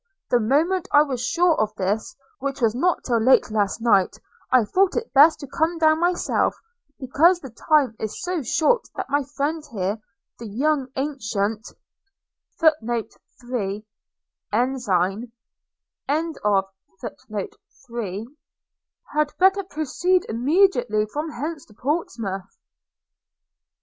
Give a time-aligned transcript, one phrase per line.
[0.31, 4.17] The moment I was sure of this, which was not till late last night,
[4.51, 6.55] I thought it best to come down myself;
[6.99, 9.99] because the time is so short that my friend here,
[10.39, 11.67] the young ancient
[12.57, 12.73] 3,
[19.13, 22.57] had better proceed immediately from hence to Portsmouth.'